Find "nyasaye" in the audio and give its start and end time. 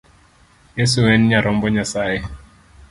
1.73-2.19